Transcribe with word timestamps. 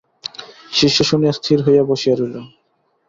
শিষ্য 0.71 0.97
শুনিয়া 1.03 1.33
স্থির 1.33 1.57
হইয়া 1.65 1.83
বসিয়া 1.83 2.15
রহিল। 2.15 2.35